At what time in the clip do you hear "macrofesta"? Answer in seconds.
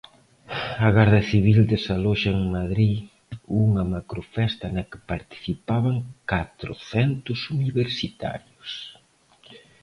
3.93-4.65